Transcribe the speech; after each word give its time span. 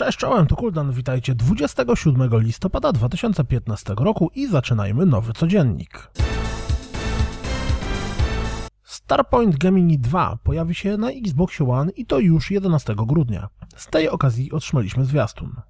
Cześć, 0.00 0.18
czołem, 0.18 0.46
to 0.46 0.56
Kuldan, 0.56 0.92
witajcie 0.92 1.34
27 1.34 2.40
listopada 2.40 2.92
2015 2.92 3.94
roku 3.98 4.30
i 4.34 4.46
zaczynajmy 4.46 5.06
nowy 5.06 5.32
codziennik. 5.32 6.10
Starpoint 8.82 9.56
Gemini 9.56 9.98
2 9.98 10.38
pojawi 10.42 10.74
się 10.74 10.96
na 10.96 11.10
Xbox 11.10 11.60
One 11.60 11.92
i 11.92 12.06
to 12.06 12.18
już 12.18 12.50
11 12.50 12.94
grudnia. 12.96 13.48
Z 13.76 13.86
tej 13.86 14.08
okazji 14.08 14.52
otrzymaliśmy 14.52 15.04
zwiastun. 15.04 15.60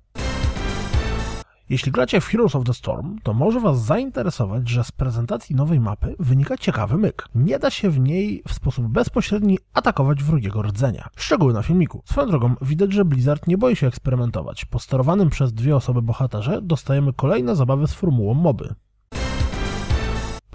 Jeśli 1.71 1.93
gracie 1.93 2.21
w 2.21 2.27
Heroes 2.27 2.55
of 2.55 2.65
the 2.65 2.75
Storm, 2.75 3.19
to 3.23 3.35
może 3.35 3.61
Was 3.61 3.85
zainteresować, 3.85 4.69
że 4.69 4.85
z 4.85 4.93
prezentacji 4.93 5.57
nowej 5.57 5.81
mapy 5.81 6.17
wynika 6.19 6.57
ciekawy 6.57 6.99
myk. 6.99 7.29
Nie 7.35 7.59
da 7.59 7.71
się 7.71 7.91
w 7.91 8.01
niej 8.01 8.43
w 8.49 8.53
sposób 8.53 8.87
bezpośredni 8.87 9.59
atakować 9.75 10.23
wrogiego 10.23 10.63
rdzenia. 10.63 11.09
Szczegóły 11.17 11.53
na 11.53 11.63
filmiku. 11.63 12.03
Swoją 12.05 12.29
drogą 12.29 12.55
widać, 12.63 12.93
że 12.93 13.05
Blizzard 13.05 13.47
nie 13.47 13.59
boi 13.59 13.77
się 13.77 13.87
eksperymentować. 13.87 14.65
Po 14.65 14.79
sterowanym 14.79 15.31
przez 15.31 15.53
dwie 15.53 15.77
osoby 15.77 16.03
bohaterze 16.03 16.63
dostajemy 16.63 17.13
kolejne 17.13 17.57
zabawy 17.57 17.87
z 17.87 17.95
formułą 17.95 18.35
moby. 18.35 18.75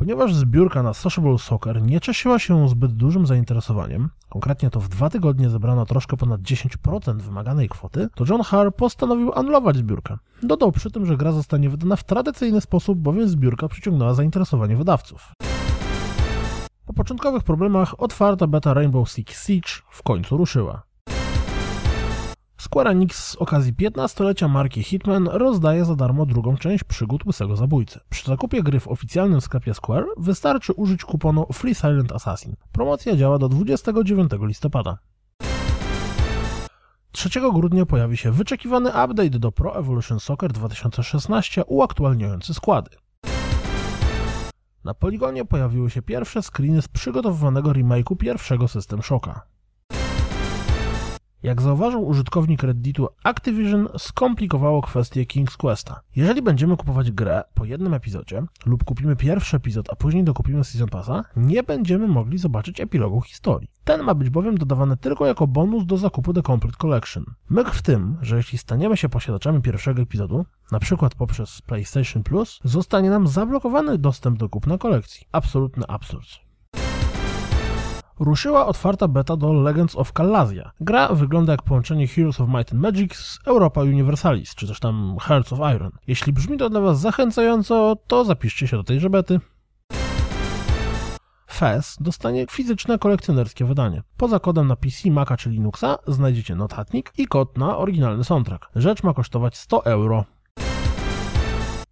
Ponieważ 0.06 0.36
zbiórka 0.36 0.84
na 0.84 0.94
Sociable 0.94 1.38
Soccer 1.38 1.82
nie 1.82 2.02
cieszyła 2.02 2.40
się 2.40 2.70
zbyt 2.70 2.92
dużym 2.92 3.26
zainteresowaniem, 3.26 4.10
konkretnie 4.30 4.70
to 4.70 4.80
w 4.80 4.90
dwa 4.90 5.10
tygodnie 5.10 5.50
zebrano 5.50 5.86
troszkę 5.86 6.18
ponad 6.18 6.42
10% 6.42 7.22
wymaganej 7.22 7.70
kwoty, 7.70 8.08
to 8.16 8.26
John 8.30 8.42
Harr 8.42 8.76
postanowił 8.76 9.34
anulować 9.34 9.76
zbiórkę. 9.76 10.18
Dodał 10.44 10.72
przy 10.72 10.92
tym, 10.92 11.06
że 11.06 11.18
gra 11.18 11.32
zostanie 11.32 11.70
wydana 11.70 11.96
w 11.96 12.04
tradycyjny 12.04 12.62
sposób, 12.62 13.00
bowiem 13.00 13.30
zbiórka 13.30 13.68
przyciągnęła 13.68 14.14
zainteresowanie 14.14 14.76
wydawców. 14.76 15.32
Po 16.86 16.94
początkowych 16.94 17.44
problemach 17.44 18.00
otwarta 18.00 18.48
beta 18.48 18.74
Rainbow 18.74 19.10
Six 19.10 19.48
Siege 19.48 19.70
w 19.90 20.04
końcu 20.04 20.38
ruszyła. 20.38 20.84
Square 22.66 22.92
Enix 22.92 23.26
z 23.26 23.36
okazji 23.36 23.74
15-lecia 23.74 24.48
marki 24.48 24.84
Hitman 24.84 25.28
rozdaje 25.28 25.86
za 25.86 25.96
darmo 25.96 26.26
drugą 26.26 26.58
część 26.58 26.84
przygód 26.84 27.26
Łysego 27.26 27.56
Zabójcy. 27.56 28.00
Przy 28.10 28.26
zakupie 28.26 28.64
gry 28.64 28.80
w 28.80 28.88
oficjalnym 28.88 29.42
sklepie 29.42 29.74
Square 29.74 30.06
wystarczy 30.18 30.74
użyć 30.74 31.04
kuponu 31.04 31.46
Free 31.54 31.76
Silent 31.76 32.12
Assassin. 32.12 32.56
Promocja 32.72 33.16
działa 33.16 33.38
do 33.38 33.50
29 33.50 34.32
listopada. 34.42 34.98
3 37.12 37.30
grudnia 37.54 37.86
pojawi 37.86 38.18
się 38.18 38.32
wyczekiwany 38.32 38.90
update 38.90 39.30
do 39.30 39.52
Pro 39.52 39.80
Evolution 39.80 40.20
Soccer 40.20 40.52
2016 40.52 41.64
uaktualniający 41.66 42.54
składy. 42.54 42.90
Na 44.84 44.94
poligonie 44.94 45.46
pojawiły 45.46 45.90
się 45.90 46.02
pierwsze 46.02 46.42
screeny 46.42 46.82
z 46.82 46.88
przygotowywanego 46.88 47.72
remake'u 47.72 48.18
pierwszego 48.18 48.68
System 48.68 49.02
Shocka. 49.02 49.55
Jak 51.46 51.62
zauważył 51.62 52.08
użytkownik 52.08 52.64
Redditu, 52.64 53.08
Activision 53.24 53.88
skomplikowało 53.98 54.82
kwestię 54.82 55.26
King's 55.26 55.58
Questa. 55.58 56.02
Jeżeli 56.16 56.42
będziemy 56.42 56.78
kupować 56.78 57.12
grę 57.12 57.44
po 57.54 57.66
jednym 57.66 57.94
epizodzie 57.94 58.44
lub 58.66 58.84
kupimy 58.84 59.16
pierwszy 59.16 59.58
epizod, 59.58 59.88
a 59.92 59.96
później 59.96 60.24
dokupimy 60.24 60.64
Season 60.64 60.90
Passa, 60.90 61.24
nie 61.36 61.64
będziemy 61.64 62.08
mogli 62.08 62.38
zobaczyć 62.38 62.82
epilogu 62.82 63.22
historii. 63.22 63.70
Ten 63.84 64.04
ma 64.04 64.14
być 64.14 64.30
bowiem 64.30 64.58
dodawany 64.58 64.98
tylko 64.98 65.26
jako 65.26 65.48
bonus 65.48 65.86
do 65.86 65.98
zakupu 65.98 66.34
The 66.34 66.42
Complete 66.42 66.78
Collection. 66.78 67.26
Myk 67.50 67.70
w 67.70 67.82
tym, 67.82 68.18
że 68.22 68.38
jeśli 68.38 68.58
staniemy 68.58 68.98
się 68.98 69.10
posiadaczami 69.10 69.62
pierwszego 69.62 70.02
epizodu, 70.02 70.46
na 70.72 70.80
przykład 70.80 71.16
poprzez 71.16 71.62
PlayStation 71.62 72.24
Plus, 72.24 72.60
zostanie 72.64 73.10
nam 73.10 73.28
zablokowany 73.28 73.98
dostęp 73.98 74.40
do 74.40 74.50
kupna 74.50 74.78
kolekcji. 74.78 75.28
Absolutny 75.32 75.84
absurd 75.88 76.45
ruszyła 78.20 78.66
otwarta 78.66 79.08
beta 79.08 79.38
do 79.38 79.54
Legends 79.54 79.96
of 79.96 80.14
Calazia. 80.14 80.72
Gra 80.80 81.08
wygląda 81.08 81.52
jak 81.52 81.64
połączenie 81.64 82.08
Heroes 82.08 82.42
of 82.42 82.50
Might 82.50 82.74
and 82.74 82.82
Magic 82.82 83.16
z 83.16 83.40
Europa 83.46 83.82
Universalis, 83.82 84.56
czy 84.56 84.68
też 84.68 84.80
tam 84.80 85.18
Hearts 85.22 85.54
of 85.54 85.60
Iron. 85.76 85.92
Jeśli 86.08 86.34
brzmi 86.34 86.58
to 86.58 86.70
dla 86.70 86.82
Was 86.82 87.00
zachęcająco, 87.00 87.98
to 88.08 88.26
zapiszcie 88.26 88.68
się 88.68 88.78
do 88.78 88.84
tejże 88.84 89.10
bety. 89.10 89.40
FES 91.48 91.98
dostanie 92.00 92.46
fizyczne 92.52 93.00
kolekcjonerskie 93.00 93.66
wydanie. 93.66 94.04
Poza 94.18 94.40
kodem 94.40 94.68
na 94.68 94.76
PC, 94.76 95.12
Maca 95.12 95.38
czy 95.38 95.50
Linuxa 95.50 95.98
znajdziecie 96.08 96.56
notatnik 96.56 97.14
i 97.18 97.28
kod 97.28 97.58
na 97.58 97.78
oryginalny 97.78 98.24
soundtrack. 98.24 98.70
Rzecz 98.76 99.04
ma 99.04 99.14
kosztować 99.14 99.58
100 99.58 99.86
euro. 99.86 100.26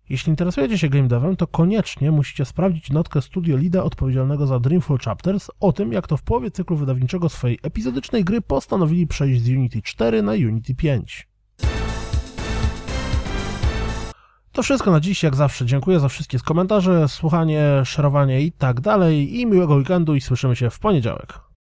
Jeśli 0.10 0.30
interesujecie 0.30 0.78
się 0.78 0.90
game 0.90 1.08
devem, 1.08 1.36
to 1.36 1.48
koniecznie 1.48 2.12
musicie 2.12 2.46
sprawdzić 2.46 2.90
notkę 2.90 3.22
studio 3.22 3.58
Lida 3.58 3.84
odpowiedzialnego 3.84 4.48
za 4.48 4.60
Dreamfall 4.60 4.98
Chapters 4.98 5.52
o 5.60 5.74
tym, 5.74 5.94
jak 5.94 6.08
to 6.08 6.18
w 6.18 6.24
połowie 6.24 6.52
cyklu 6.52 6.78
wydawniczego 6.78 7.30
swojej 7.30 7.60
epizodycznej 7.64 8.24
gry 8.24 8.42
postanowili 8.42 9.08
przejść 9.08 9.42
z 9.42 9.50
Unity 9.50 9.82
4 9.82 10.22
na 10.22 10.32
Unity 10.32 10.76
5. 10.76 11.28
To 14.52 14.64
wszystko 14.64 14.92
na 14.92 15.00
dziś, 15.00 15.24
jak 15.24 15.36
zawsze. 15.36 15.66
Dziękuję 15.66 16.00
za 16.00 16.10
wszystkie 16.10 16.40
komentarze, 16.40 17.08
słuchanie, 17.08 17.82
szerowanie 17.86 18.42
i 18.42 18.52
tak 18.52 18.82
dalej. 18.82 19.40
I 19.40 19.46
miłego 19.46 19.76
weekendu 19.76 20.16
i 20.16 20.22
słyszymy 20.22 20.56
się 20.56 20.70
w 20.70 20.80
poniedziałek. 20.80 21.43